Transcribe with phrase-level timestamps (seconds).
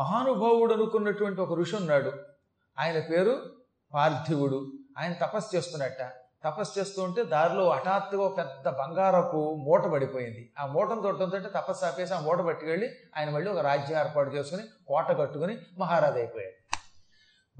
[0.00, 2.12] మహానుభావుడు అనుకున్నటువంటి ఒక ఋషి ఉన్నాడు.
[2.78, 3.42] ఆయన పేరు
[3.94, 4.72] పార్థివుడు.
[4.98, 6.12] ఆయన తపస్సు చేస్తున్నట్ట.
[6.44, 10.52] తపస్సు చేస్తూ ఉంటే దారిలో హఠాత్తుగా ఒక పెద్ద బంగారపు మూట పడిపోయింది.
[10.58, 15.18] ఆ మూటను తొట్టంతో తపస్సు ఆపేసి ఆ మూట పట్టుకెళ్ళి ఆయన మళ్ళీ ఒక రాజ్యం ఏర్పాటు చేసుకుని కోట
[15.18, 16.76] కట్టుకుని మహారాజు అయిపోయాడు.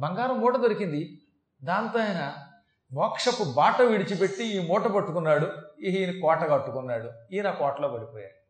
[0.01, 1.23] బంగారం మూట దొరికింది.
[1.65, 2.35] దాంతో ఆయన
[2.93, 5.47] మోక్షపు బాట విడిచిపెట్టి ఈ మూట పట్టుకున్నాడు.
[5.81, 7.11] ఈయన కోట కట్టుకున్నాడు.
[7.33, 8.41] ఈయన కోటలో పడిపోయాడు.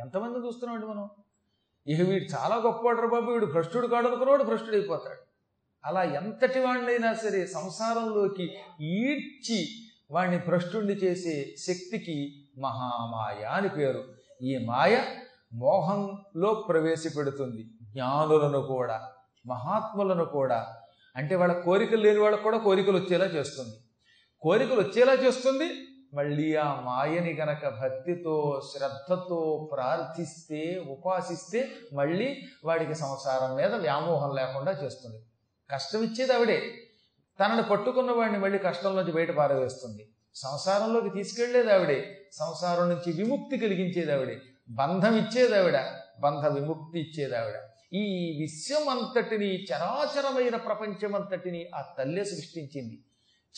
[0.00, 1.10] ఎంతమంది చూస్తున్నాడు మనం?
[1.88, 5.20] ఇక వీడు చాలా గొప్పవాడు బాబు వీడు భ్రష్టుడు కాడనుకున్నవాడు భ్రష్టుడు అయిపోతాడు
[5.84, 9.68] అలా ఎంతటి వాడినైనా సరే సంసారంలోకి ఈడ్చి
[10.10, 14.04] వాడిని భ్రష్టుణ్ణి చేసే శక్తికి మహామాయ అని పేరు.
[14.42, 15.02] ఈ మాయ
[15.52, 17.64] మోహంలో ప్రవేశపెడుతుంది.
[17.82, 19.08] జ్ఞానులను కూడా
[19.46, 20.74] మహాత్ములను కూడా.
[21.16, 23.76] అంటే వాళ్ళ కోరికలు లేని వాళ్ళకు కూడా కోరికలు వచ్చేలా చేస్తుంది.
[24.40, 33.74] కోరికలు వచ్చేలా చేస్తుంది మళ్ళీ ఆ మాయని గనక భక్తితో శ్రద్ధతో ప్రార్థిస్తే ఉపాసిస్తే మళ్ళీ వాడికి సంసారం మీద
[33.74, 35.22] వ్యామోహం లేకుండా చేస్తుంది.
[35.70, 36.62] కష్టం ఇచ్చేది ఆవిడే.
[37.40, 40.08] తనను పట్టుకున్న వాడిని మళ్ళీ కష్టంలోంచి బయట పారవేస్తుంది.
[40.34, 42.28] సంసారంలోకి తీసుకెళ్ళేది ఆవిడే.
[42.32, 44.40] సంసారం నుంచి విముక్తి కలిగించేది ఆవిడే.
[44.70, 45.80] బంధం ఇచ్చేది ఆవిడ.
[46.20, 47.54] బంధ విముక్తి ఇచ్చేది ఆవిడ.
[47.92, 53.04] ఈ విశ్వం అంతటిని చరాచరమైన ప్రపంచమంతటిని ఆ తల్లే సృష్టించింది.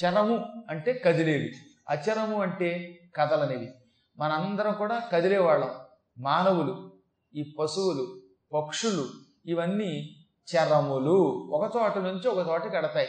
[0.05, 1.53] చరము అంటే కదిలేవి.
[1.91, 3.75] అచరము అంటే కదలనివి
[4.19, 5.71] మనందరం కూడా కదిలేవాళ్ళం.
[6.19, 6.93] మానవులు
[7.35, 8.21] ఈ పశువులు
[8.55, 9.09] పక్షులు
[9.47, 10.17] ఇవన్నీ
[10.57, 11.19] చరములు.
[11.53, 13.09] ఒక చోట నుంచి ఒక చోటకి ఎడతాయి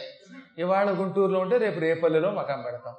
[0.58, 2.94] ఇవాళ గుంటూరులో ఉంటే రేపు రేపల్లిలో మకం పెడతాం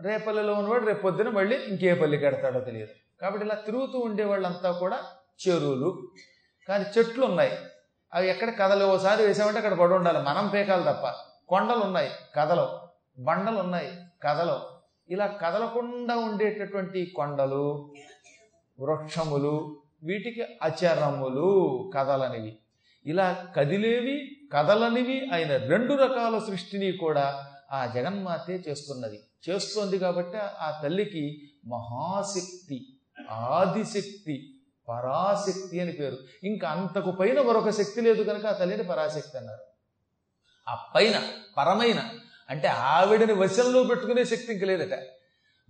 [0.00, 3.20] రేపల్లిలో ఉన్నవాడు రేపు పొద్దున మళ్ళీ ఇంకే పల్లికి ఎడతాడో తెలియదు.
[3.20, 4.98] కాబట్టి ఇలా తిరుగుతూ ఉండే వాళ్ళంతా కూడా
[5.48, 6.08] చెరువులు.
[6.68, 7.58] కానీ చెట్లు ఉన్నాయి.
[8.14, 10.18] అవి ఎక్కడ కదలు ఓసారి వేసామంటే అక్కడ పడి ఉండాలి.
[10.18, 11.14] మనం పేకాలి తప్ప.
[11.48, 12.10] కొండలు ఉన్నాయి.
[12.36, 12.68] కదలవు
[13.22, 13.92] బండలు ఉన్నాయి.
[14.22, 14.73] కదలవు
[15.08, 17.92] ఇలా కదలకుండా ఉండేటటువంటి కొండలు
[18.80, 22.58] వృక్షములు వీటికి అచరములు కదలనివి.
[23.06, 29.20] ఇలా కదిలేవి కదలనివి అయిన రెండు రకాల సృష్టిని కూడా ఆ జగన్మాతే చేస్తున్నది.
[29.48, 32.96] చేస్తోంది కాబట్టి ఆ తల్లికి మహాశక్తి
[33.30, 36.16] ఆదిశక్తి పరాశక్తి అని పేరు.
[36.44, 39.60] ఇంకా అంతకు పైన మరొక శక్తి లేదు కనుక ఆ తల్లిని పరాశక్తి అన్నారు.
[40.70, 41.22] ఆ పైన
[41.56, 42.02] పరమైన
[42.50, 44.98] అంటే ఆవిడని వశంలో పెట్టుకునే శక్తి ఇంక లేదట.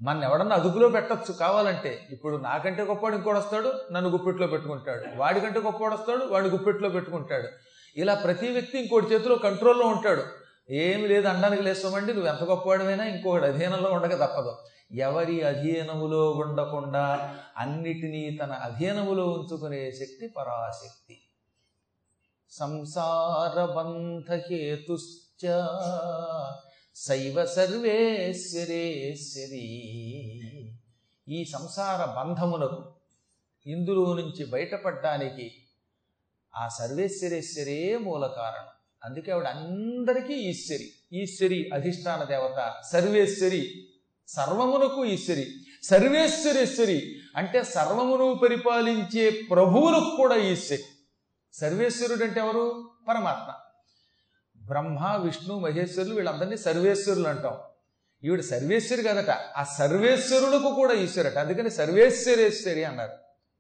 [0.03, 1.33] మన ఎవడన్నా అదుపులో పెట్టచ్చు.
[1.33, 5.05] కావాలంటే ఇప్పుడు నాకంటే గొప్పవాడు ఇంకోటి వస్తాడు నన్ను గుప్పెట్లో పెట్టుకుంటాడు.
[5.17, 7.49] వాడికంటే గొప్పవాడు వస్తాడు వాడిని గుప్పెట్లో పెట్టుకుంటాడు.
[7.97, 10.23] ఇలా ప్రతి వ్యక్తి ఇంకోటి చేతిలో కంట్రోల్లో ఉంటాడు.
[10.71, 14.57] ఏమి లేదు అనడానికి లేస్తామండి నువ్వు ఎంత గొప్పవాడివైనా ఇంకొకటి అధీనంలో ఉండక తప్పదు.
[14.93, 21.21] ఎవరి అధీనములో ఉండకుండా అన్నిటినీ తన అధీనములో ఉంచుకునే శక్తి పరాశక్తి.
[22.51, 25.24] సంసార బంధ హేతుశ్చ
[26.97, 28.65] శైవ సర్వేశ్వరేశ్వరి.
[31.29, 32.93] ఈ సంసార బంధమునకు
[33.67, 35.53] ఇందులో నుంచి బయటపడడానికి
[36.57, 38.69] ఆ సర్వేశ్వరేశ్వరే మూల కారణం.
[39.05, 40.93] అందుకే ఆవిడ అందరికీ ఈశ్వరి.
[41.13, 43.89] ఈశ్వరి అధిష్టాన దేవత సర్వేశ్వరి
[44.29, 45.55] సర్వమునకు ఈశ్వరి.
[45.83, 50.83] సర్వేశ్వరేశ్వరి అంటే సర్వమును పరిపాలించే ప్రభువులకు కూడా ఈశ్వరి.
[51.53, 52.91] సర్వేశ్వరుడు అంటే ఎవరు?
[53.09, 53.55] పరమాత్మ.
[54.67, 57.59] బ్రహ్మ విష్ణు మహేశ్వరులు వీళ్ళందరినీ సర్వేశ్వరులు అంటాం.
[58.25, 61.39] ఈవిడ సర్వేశ్వరి కదట ఆ సర్వేశ్వరులకు కూడా ఈశ్వరట.
[61.39, 63.13] అందుకని సర్వేశ్వరేశ్వరి అన్నారు.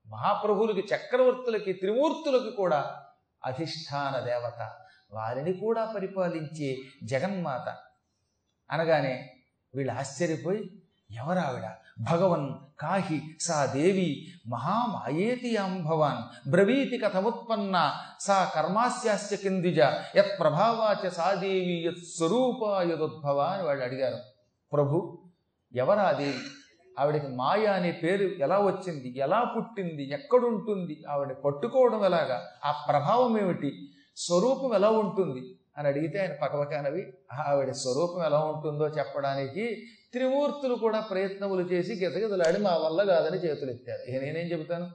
[0.07, 3.03] మహాప్రభువులకి చక్రవర్తులకి త్రిమూర్తులకి కూడా
[3.45, 4.73] అధిష్టాన దేవత.
[5.11, 7.79] వారిని కూడా పరిపాలించే జగన్మాత.
[8.71, 9.37] అనగానే
[9.75, 11.65] వీళ్ళు ఆశ్చర్యపోయి ఎవరావిడ?
[12.01, 12.49] భగవన్
[12.81, 16.51] కాహి సా దేవి మహామాయేతి భవాన్.
[16.51, 19.81] బ్రవీతి కథముత్పన్న సా కర్మాస్యాస్య కిందిజ.
[20.17, 24.19] యత్ ప్రభావాచ సా దేవి యత్ స్వరూపాయుదుద్భవ అని వాళ్ళు అడిగారు.
[24.73, 25.19] ప్రభు
[25.75, 26.39] ఎవరా దేవి?
[26.99, 29.19] ఆవిడకి మాయ అనే పేరు ఎలా వచ్చింది?
[29.19, 30.13] ఎలా పుట్టింది?
[30.13, 31.05] ఎక్కడుంటుంది?
[31.11, 32.49] ఆవిడ పట్టుకోవడం ఎలాగా?
[32.65, 33.89] ఆ ప్రభావం ఏమిటి?
[34.17, 35.57] స్వరూపం ఎలా ఉంటుంది?
[35.79, 37.13] అని అడిగితే ఆయన పకపకానవి
[37.47, 44.11] ఆవిడ స్వరూపం ఎలా ఉంటుందో చెప్పడానికి త్రిమూర్తులు కూడా ప్రయత్నములు చేసి గితగితలాడి మా వల్ల కాదని చేతులు ఎత్తారు.
[44.11, 44.91] ఇక నేనేం చెబుతాను?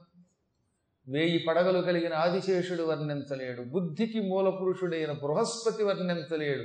[1.08, 6.64] వేయి పడగలు కలిగిన ఆదిశేషుడు వర్ణించలేడు బుద్ధికి మూల పురుషుడైన బృహస్పతి వర్ణించలేడు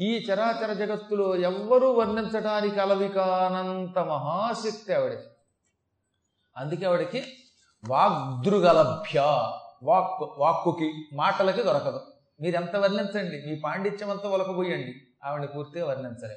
[0.00, 5.28] ఈ చరాచర జగత్తులో ఎవ్వరూ వర్ణించడానికి అలవికానంత మహాశక్తి ఆవిడకి.
[6.56, 7.24] అందుకే ఆవిడకి
[7.88, 9.20] వాగ్దృగలభ్య
[9.82, 12.00] వాక్కు వాక్కుకి మాటలకి దొరకదు.
[12.40, 13.42] మీరెంత వర్ణించండి?
[13.46, 14.94] మీ పాండిత్యం అంతా ఒలకబోయండి.
[15.24, 16.36] ఆవిడ పూర్తిగా వర్ణించలే.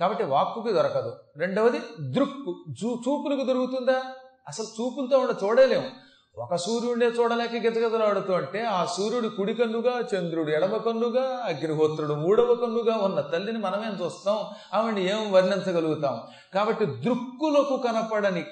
[0.00, 1.16] కాబట్టి వాక్కుకి దొరకదు.
[1.36, 2.64] రెండవది దృక్కు.
[2.84, 4.02] చూ చూపులకు దొరుకుతుందా?
[4.48, 5.90] అసలు చూపులతో ఆవిడ చూడలేము
[6.38, 12.96] ఒక సూర్యుడినే చూడలేక గితగితలాడుతూ అంటే ఆ సూర్యుడు కుడి కన్నుగా చంద్రుడు ఎడమ కన్నుగా అగ్నిహోత్రుడు మూడవ కన్నుగా
[12.96, 14.38] ఉన్న తల్లిని మనమేం చూస్తాం?
[14.74, 16.20] ఆవిడని ఏం వర్ణించగలుగుతాం?
[16.54, 18.44] కాబట్టి దృక్కులకు కనపడని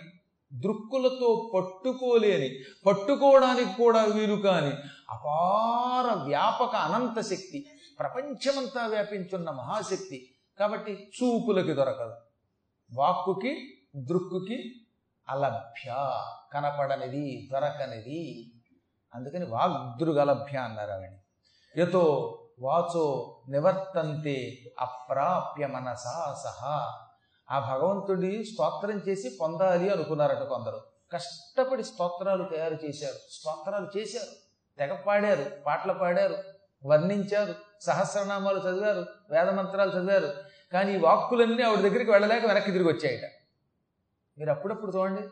[0.52, 4.72] దృక్కులతో పట్టుకోలేని పట్టుకోవడానికి కూడా వీలు కాని
[5.10, 7.66] అపార వ్యాపక అనంత శక్తి
[7.98, 12.14] ప్రపంచమంతా వ్యాపించున్న మహాశక్తి కాబట్టి చూపులకి దొరకదు.
[12.92, 14.74] వాక్కుకి దృక్కుకి
[15.28, 15.94] అలభ్య
[16.52, 18.52] కనపడనిది దొరకనిది.
[19.14, 21.12] అందుకని వాగ్దృగలభ్య అన్నారు ఆవిడ.
[21.78, 26.98] యతో వాచో నివర్తంతే అప్రాప్య మనసా సహా.
[27.50, 30.80] ఆ భగవంతుడి స్తోత్రం చేసి పొందాలి అనుకున్నారట కొందరు.
[31.12, 33.14] కష్టపడి స్తోత్రాలు తయారు చేశారు.
[33.30, 34.46] స్తోత్రాలు చేశారు.
[34.78, 36.36] తెగ పాడారు పాటలు పాడారు
[36.86, 40.34] వర్ణించారు సహస్రనామాలు చదివారు వేదమంత్రాలు చదివారు.
[40.72, 43.30] కానీ ఈ వాక్కులన్నీ ఆవిడ దగ్గరికి వెళ్ళలేక వెనక్కి తిరిగి వచ్చాయట.
[44.38, 45.22] మీరు అప్పుడప్పుడు చూడండి.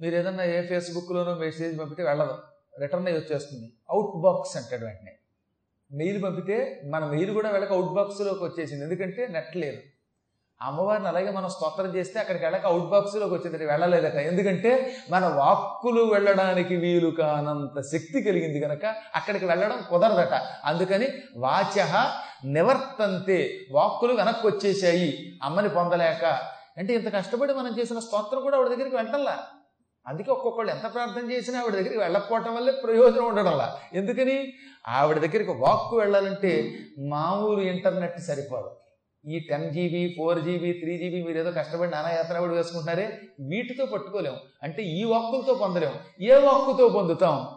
[0.00, 2.38] మీరు ఏదన్నా ఏ ఫేస్బుక్లోనో మెసేజ్ పంపితే వెళ్ళదు.
[2.80, 3.72] రిటర్న్ అయ్యి వచ్చేస్తుంది.
[3.90, 5.16] అవుట్ బాక్స్ అంటాడు వెంటనే.
[5.92, 8.84] మెయిల్ పంపితే మన మెయిల్ కూడా వెళ్ళక అవుట్ బాక్స్లోకి వచ్చేసింది.
[8.84, 9.78] ఎందుకంటే నెట్ లేదు.
[10.62, 14.14] అమ్మవారిని అలాగే మనం స్తోత్రం చేస్తే అక్కడికి వెళ్ళక అవుట్ బాక్స్లోకి వచ్చింది వెళ్ళలేదట.
[14.14, 18.84] ఎందుకంటే మన వాక్కులు వెళ్ళడానికి వీలు కానంత శక్తి కలిగింది కనుక
[19.14, 20.34] అక్కడికి వెళ్ళడం కుదరదట.
[20.64, 21.86] అందుకని వాచ
[22.44, 26.24] నివర్తంతే వాక్కులు వెనక్కి వచ్చేసాయి అమ్మని పొందలేక.
[26.78, 29.38] అంటే ఇంత కష్టపడి మనం చేసిన స్తోత్రం కూడా ఆవిడ దగ్గరికి వెళ్ళటంలా?
[30.06, 34.52] అందుకే ఒక్కొక్కళ్ళు ఎంత ప్రార్థన చేసినా ఆవిడ దగ్గరికి వెళ్ళకపోవటం వల్లే ప్రయోజనం ఉండడంలా ఎందుకని
[34.88, 38.79] ఆవిడ దగ్గరికి వాక్కు వెళ్ళాలంటే మామూలు ఇంటర్నెట్ సరిపోదు.
[39.28, 44.36] ఈ ten GB four GB three GB మీరు ఏదో కష్టపడి నానా యాత్రపడి వేసుకుంటున్నారే వీటితో పట్టుకోలేం.
[44.62, 45.92] అంటే ఈ వాక్కులతో పొందలేం.
[46.20, 47.48] ఏ వాక్కుతో పొందుతాం?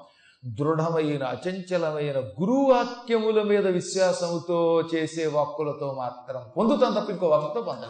[0.46, 7.90] దృఢమైన అచంచలమైన గురువాక్యముల మీద విశ్వాసముతో చేసే వాక్కులతో మాత్రం పొందుతాం తప్ప ఇంకో వాక్కుతో పొందలేం.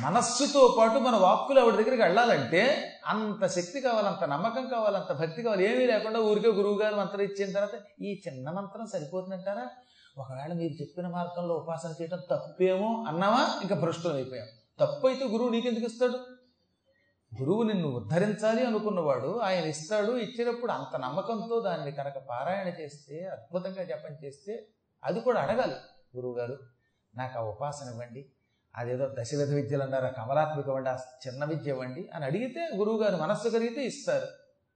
[0.00, 5.74] మనస్సుతో పాటు మన వాక్కులు ఆవిడ దగ్గరికి వెళ్ళాలంటే అంత శక్తి కావాలంత నమ్మకం కావాలంత భక్తి కావాలి.
[5.74, 9.66] ఏమీ లేకుండా ఊరికే గురువు గారు మంత్రం ఇచ్చిన తర్వాత ఈ చిన్న మంత్రం సరిపోతుందంటారా?
[10.18, 13.60] ఒకవేళ మీరు చెప్పిన మార్గంలో ఉపాసన చేయడం తప్పేమో అన్నావా?
[13.62, 14.46] ఇంకా భ్రష్టులు అయిపోయాం.
[14.80, 16.18] తప్పు అయితే గురువు నీకెందుకు ఇస్తాడు?
[17.40, 24.16] గురువు నిన్ను ఉద్ధరించాలి అనుకున్నవాడు ఆయన ఇస్తాడు ఇచ్చినప్పుడు అంత నమ్మకంతో దాన్ని కనుక పారాయణ చేస్తే అద్భుతంగా జపం
[24.24, 24.66] చేస్తే
[25.04, 25.74] అది కూడా అడగాలి
[26.16, 26.58] గురువుగారు.
[27.14, 28.26] నాకు ఆ ఉపాసన ఇవ్వండి
[28.76, 33.84] అదేదో దశవిధ విద్యలు అన్నారు కమలాత్మిక ఇవ్వండి ఆ చిన్న విద్య ఇవ్వండి అని అడిగితే గురువుగారు మనస్సు కలిగితే
[33.84, 34.26] ఇస్తారు.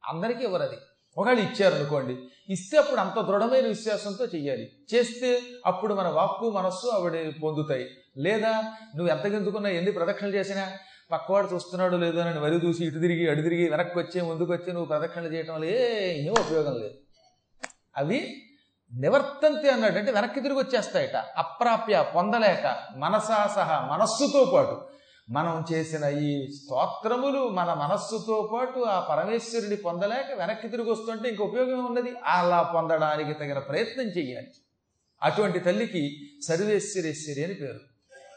[0.05, 0.77] అందరికీ ఇవ్వరు అది.
[1.19, 2.17] ఒకవేళ ఇచ్చారనుకోండి
[2.49, 4.73] ఇస్తే అప్పుడు అంత దృఢమైన విశ్వాసంతో చెయ్యాలి.
[4.95, 7.87] చేస్తే అప్పుడు మన వాక్కు మనస్సు ఆవిడ పొందుతాయి.
[8.17, 8.51] లేదా
[8.97, 10.73] నువ్వు ఎంత గెంతుకున్నా ఎన్ని ప్రదక్షిణలు చేసినా
[11.11, 14.87] పక్కవాడు చూస్తున్నాడు లేదో అని వరి చూసి ఇటు తిరిగి అడు తిరిగి వెనక్కి వచ్చే ముందుకు వచ్చి నువ్వు
[14.87, 16.95] ప్రదక్షిణలు చేయటం వల్ల ఏం ఉపయోగం లేదు.
[17.97, 18.43] అవి
[18.95, 21.17] నివర్తంతి అన్నాడు అంటే వెనక్కి తిరిగి వచ్చేస్తాయట.
[21.17, 24.96] అప్రాప్య పొందలేక మనసా సహా మనస్సుతో పాటు
[25.31, 31.85] మనం చేసిన ఈ స్తోత్రములు మన మనస్సుతో పాటు ఆ పరమేశ్వరుని పొందలేక వెనక్కి తిరిగి వస్తుంటే ఇంక ఉపయోగం
[31.85, 34.47] ఉన్నది అలా పొందడానికి తగిన ప్రయత్నం చేయాలి.
[35.23, 37.81] అటువంటి తల్లికి సర్వేశ్వరేశ్వరి అని పేరు.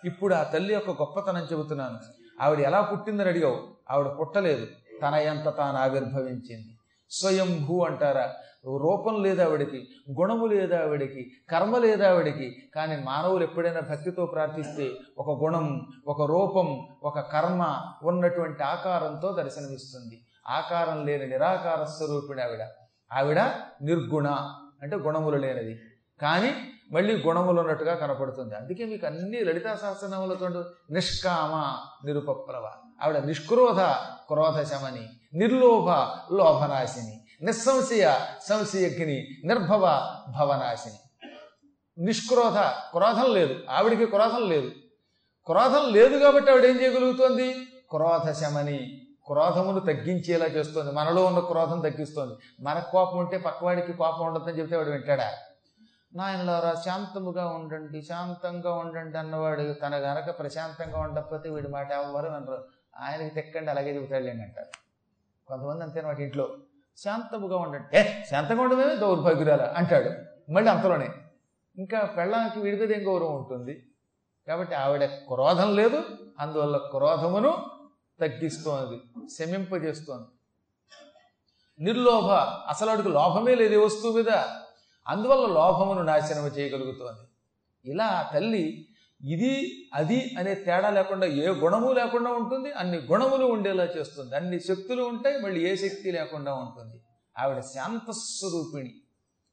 [0.05, 1.99] ఇప్పుడు ఆ తల్లి యొక్క గొప్పతనం చెబుతున్నాను.
[2.41, 3.67] ఆవిడ ఎలా పుట్టిందని అడిగావు?
[3.91, 4.67] ఆవిడ పుట్టలేదు.
[5.01, 6.78] తన ఎంత తాను ఆవిర్భవించింది?
[7.11, 8.33] స్వయంభూ అంటారా.
[8.65, 9.87] రూపం లేదు ఆవిడికి
[10.19, 12.55] గుణము లేదు ఆవిడికి కర్మ లేదు ఆవిడికి.
[12.75, 20.25] కానీ మానవులు ఎప్పుడైనా భక్తితో ప్రార్థిస్తే ఒక గుణం ఒక రూపం ఒక కర్మ ఉన్నటువంటి ఆకారంతో దర్శనమిస్తుంది.
[20.47, 22.61] ఆకారం లేని నిరాకార స్వరూపిణి ఆవిడ.
[23.13, 23.39] ఆవిడ
[23.81, 24.27] నిర్గుణ
[24.81, 25.79] అంటే గుణములు లేనిది.
[26.21, 26.53] కానీ
[26.91, 28.55] మళ్ళీ గుణములు ఉన్నట్టుగా కనపడుతుంది.
[28.55, 32.71] అందుకే మీకు అన్ని లలితా సహస్రనామలతో నిష్కామ నిరుపప్లవ
[33.03, 33.79] ఆవిడ నిష్క్రోధ
[34.27, 35.89] క్రోధ శమని నిర్లోభ
[36.35, 38.15] లోభనాశిని నిస్సంశయ
[38.49, 39.81] సంశయజ్ఞిని నిర్భవ
[40.37, 40.95] భవనాశిని.
[42.05, 44.71] నిష్క్రోధ క్రోధం లేదు ఆవిడికి క్రోధం లేదు.
[45.45, 47.53] క్రోధం లేదు కాబట్టి ఆవిడ ఏం చేయగలుగుతోంది?
[47.89, 50.91] క్రోధశమని క్రోధమును తగ్గించేలా చేస్తుంది.
[50.91, 52.63] మనలో ఉన్న క్రోధం తగ్గిస్తుంది.
[52.63, 55.33] మనకు కోపం ఉంటే పక్కవాడికి కోపం ఉండదని చెప్తే వాడు వింటాడా?
[56.15, 59.73] నాయనలారా శాంతముగా ఉండండి శాంతంగా ఉండండి అన్నవాడు.
[59.73, 62.65] తన గనక ప్రశాంతంగా ఉండకపోతే వీడి మాట ఎవరు వినరు.
[62.99, 64.88] ఆయనకి తెక్కండి అలాగే చెబుతాడు అంటారు.
[65.49, 66.57] కొంతమంది అంతేనమాట ఇంట్లో.
[66.97, 67.97] శాంతముగా ఉండండి.
[67.97, 70.09] ఏ శాంతంగా ఉండమే దౌర్భాగ్యురాల అంటాడు.
[70.51, 71.09] మళ్ళీ అంతలోనే
[71.77, 73.87] ఇంకా పెళ్ళానికి వీడి మీద ఏం గౌరవం ఉంటుంది?
[74.47, 76.03] కాబట్టి ఆవిడ క్రోధం లేదు
[76.39, 77.65] అందువల్ల క్రోధమును
[78.21, 80.27] తగ్గిస్తోంది శమింపజేస్తోంది.
[81.83, 82.31] నిర్లోభ
[82.67, 84.29] అసలు వాడికి లోభమే లేదు వస్తువు మీద.
[85.07, 87.27] అందువల్ల లోభమును నాశనం చేయగలుగుతోంది.
[87.91, 88.88] ఇలా తల్లి
[89.21, 94.35] ఇది అది అనే తేడా లేకుండా ఏ గుణము లేకుండా ఉంటుంది అన్ని గుణములు ఉండేలా చేస్తుంది.
[94.35, 97.01] అన్ని శక్తులు ఉంటాయి మళ్ళీ ఏ శక్తి లేకుండా ఉంటుంది.
[97.37, 98.93] ఆవిడ శాంతస్వరూపిణి.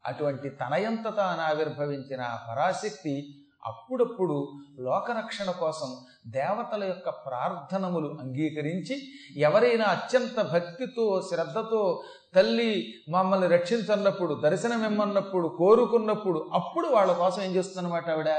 [0.07, 3.35] అటువంటి తనయంత తాను ఆవిర్భవించిన ఆ పరాశక్తి
[3.67, 5.97] అప్పుడప్పుడు లోకరక్షణ కోసం
[6.27, 9.03] దేవతల యొక్క ప్రార్థనములు అంగీకరించి
[9.37, 12.03] ఎవరైనా అత్యంత భక్తితో శ్రద్ధతో
[12.35, 18.31] తల్లి మమ్మల్ని రక్షించన్నప్పుడు దర్శనమిమ్మన్నప్పుడు కోరుకున్నప్పుడు అప్పుడు వాళ్ళ కోసం ఏం చేస్తుందన్నమాట ఆవిడ?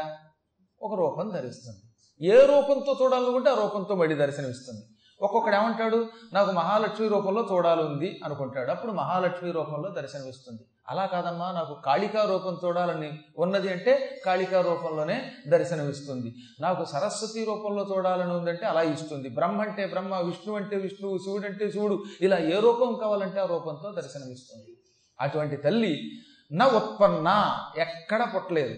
[0.82, 1.82] ఒక రూపం ధరిస్తుంది.
[2.28, 4.82] ఏ రూపంతో చూడాలనుకుంటే ఆ రూపంతో మళ్ళీ దర్శనమిస్తుంది.
[5.22, 6.10] ఒక్కొక్కడు ఏమంటాడు?
[6.34, 8.72] నాకు మహాలక్ష్మి రూపంలో చూడాలి అనుకుంటాడు.
[8.72, 10.62] అప్పుడు మహాలక్ష్మి రూపంలో దర్శనమిస్తుంది.
[10.90, 16.36] అలా కాదమ్మా నాకు కాళికా రూపం చూడాలని ఉన్నది అంటే కాళికా రూపంలోనే దర్శనమిస్తుంది.
[16.60, 19.30] నాకు సరస్వతి రూపంలో చూడాలని ఉందంటే అలా ఇస్తుంది.
[19.30, 23.92] బ్రహ్మ అంటే బ్రహ్మ విష్ణు అంటే విష్ణువు శివుడు అంటే శివుడు ఇలా ఏ రూపం కావాలంటే ఆ రూపంతో
[23.92, 24.78] దర్శనమిస్తుంది.
[25.22, 26.12] అటువంటి తల్లి
[26.52, 28.76] నా ఉత్పన్న ఎక్కడ పుట్టలేదు.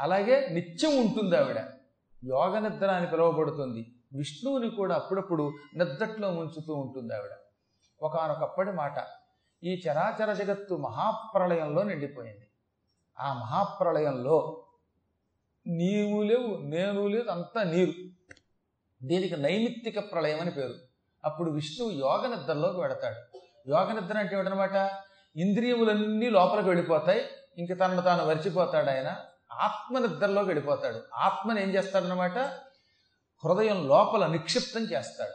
[0.00, 1.56] అలాగే నిత్యం ఉంటుంది ఆవిడ.
[2.24, 3.94] యోగ నిద్ర అని పిలువబడుతుంది.
[4.12, 7.30] విష్ణువుని కూడా అప్పుడప్పుడు నిద్రట్లో ముంచుతూ ఉంటుంది ఆవిడ.
[8.02, 8.92] ఒకనొకప్పటి మాట
[9.64, 12.46] ఈ చరాచర జగత్తు మహాప్రళయంలో నిండిపోయింది.
[13.20, 14.64] ఆ మహాప్రళయంలో
[15.66, 17.92] నీవు లేవు నేను లేదు అంతా నీరు.
[19.02, 20.74] దీనికి నైమిత్తిక ప్రళయం అని పేరు.
[21.24, 23.38] అప్పుడు విష్ణువు యోగ నిద్రలోకి వెడతాడు.
[23.68, 24.90] యోగ నిద్ర అంటే ఏమిటనమాట?
[25.36, 27.22] ఇంద్రియములన్నీ లోపలికి వెళ్ళిపోతాయి
[27.58, 29.16] ఇంక తనను తాను వరిచిపోతాడు ఆయన.
[29.58, 32.38] ఆత్మ నిద్రలోకి వెళ్ళిపోతాడు ఆత్మని ఏం చేస్తాడనమాట
[33.44, 35.32] హృదయం లోపల నిక్షిప్తం చేస్తాడు.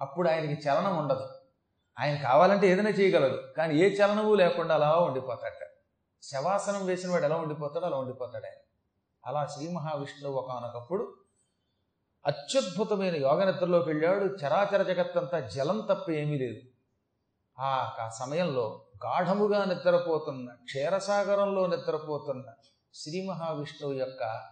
[0.00, 1.28] అప్పుడు ఆయనకి చలనం ఉండదు.
[1.98, 5.66] ఆయన కావాలంటే ఏదైనా చేయగలదు కానీ ఏ చలనము లేకుండా అలా ఉండిపోతాడట.
[6.22, 8.60] శవాసనం వేసిన వాడు ఎలా ఉండిపోతాడో అలా ఉండిపోతాడు ఆయన.
[9.26, 11.14] అలా శ్రీ మహావిష్ణువు ఒకనొకప్పుడు
[12.26, 14.24] అత్యద్భుతమైన యోగ నిద్రలోకి వెళ్ళాడు.
[14.24, 16.60] చరాచర జగత్తంతా జలం తప్ప ఏమీ లేదు.
[17.60, 22.44] ఆ సమయంలో గాఢముగా నిద్రపోతున్న క్షీరసాగరంలో నిద్రపోతున్న
[23.00, 24.42] శ్రీ మహావిష్ణువు యొక్క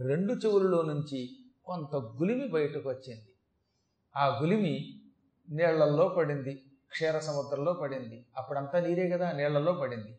[0.00, 1.30] రెండు చెవులలో నుంచి
[1.64, 3.26] కొంత గులిమి బయటకు వచ్చింది.
[4.16, 5.00] ఆ గులిమి
[5.50, 8.26] నీళ్ళల్లో పడింది క్షీర సముద్రంలో పడింది.
[8.36, 10.18] అప్పుడంతా నీరే కదా నీళ్ళలో పడింది.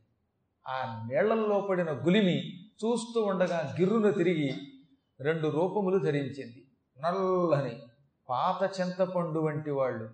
[0.68, 4.54] ఆ నీళ్ళల్లో పడిన గులిమి చూస్తూ ఉండగా గిర్రున తిరిగి
[5.20, 6.66] రెండు రూపములు ధరించింది.
[7.02, 7.80] నల్లని
[8.30, 10.10] పాత చింతపండు వంటి వాళ్ళు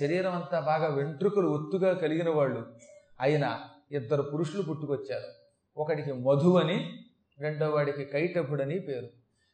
[0.00, 2.72] శరీరం అంతా బాగా వెంట్రుకలు ఒత్తుగా కలిగిన వాళ్ళు
[3.20, 3.60] అయినా
[3.92, 5.41] ఇద్దరు పురుషులు పుట్టుకొచ్చారు.
[5.76, 7.04] ఒకడికి మధు అని
[7.40, 9.08] రెండో వాడికి కైటభుడని పేరు.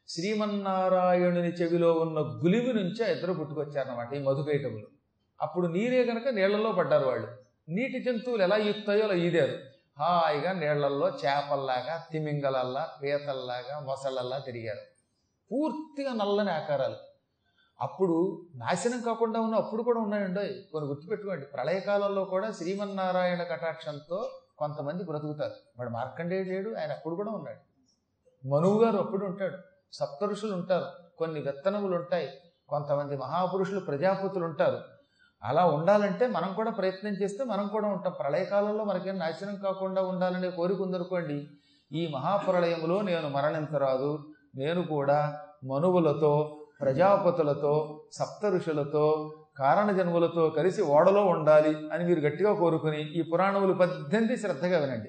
[0.08, 4.86] శ్రీమన్నారాయణుని చెవిలో ఉన్న గులివి నుంచి ఆ ఇద్దరు పుట్టుకొచ్చారన్నమాట ఈ మధు కైటభులు
[5.40, 7.28] అప్పుడు నీరే గనక నీళ్ళలో పడ్డారు వాళ్ళు.
[7.68, 9.58] నీటి జంతువులు ఎలా ఈత్తాయో అలా ఈదారు.
[9.98, 14.80] హాయిగా నీళ్ళల్లో చేపల్లాగా తిమింగలల్లా పీతల్లాగా మొసళ్ళల్లా తిరిగారు.
[15.52, 16.96] పూర్తిగా నల్లని ఆకారాలు.
[17.80, 21.46] అప్పుడు నాశనం కాకుండా ఉన్న అప్పుడు కూడా ఉన్నాయండి కొన్ని గుర్తుపెట్టుకోండి.
[21.46, 25.52] ప్రళయకాలంలో కూడా శ్రీమన్నారాయణ కటాక్షంతో కొంతమంది బ్రతుకుతారు.
[25.78, 27.68] వాడు మార్కండేయుడు ఆయన అప్పుడు కూడా ఉన్నాడు.
[28.48, 29.56] మనువు గారు అప్పుడు ఉంటాడు.
[29.92, 30.84] సప్త ఋషులు ఉంటారు.
[31.18, 32.28] కొన్ని విత్తనములు ఉంటాయి.
[32.68, 34.80] కొంతమంది మహాపురుషులు ప్రజాపతులు ఉంటారు.
[35.42, 38.12] అలా ఉండాలంటే మనం కూడా ప్రయత్నం చేస్తే మనం కూడా ఉంటాం.
[38.20, 41.46] ప్రళయకాలంలో మనకేం నాశనం కాకుండా ఉండాలనే కోరిక ఉందనుకోండి
[41.92, 44.18] ఈ మహాప్రళయంలో నేను మరణించరాదు.
[44.56, 53.12] నేను కూడా మనువులతో ప్రజాపతులతో సప్త ఋషులతో కారణ జన్ములతో కలిసి ఓడలో ఉండాలి అని మీరు గట్టిగా కోరుకుని
[53.12, 55.08] ఈ పురాణములు పద్దెనిమిది శ్రద్ధగా వినండి.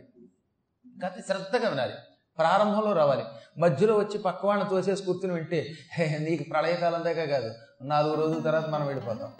[1.01, 1.93] కానీ శ్రద్ధగా వినాలి.
[2.37, 3.23] ప్రారంభంలో రావాలి.
[3.57, 5.67] మధ్యలో వచ్చి పక్కవాడిని తోసేసి కూర్చుని వింటే
[5.99, 7.53] నీకు ప్రళయకాలం దాకా కాదు.
[7.81, 9.31] నాలుగు రోజుల తర్వాత మనం వెళ్ళిపోతాం.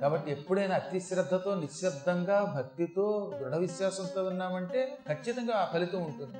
[0.00, 6.38] కాబట్టి ఎప్పుడైనా అతి శ్రద్ధతో నిశ్శబ్దంగా భక్తితో దృఢ విశ్వాసంతో విన్నామంటే ఖచ్చితంగా ఆ ఫలితం ఉంటుంది.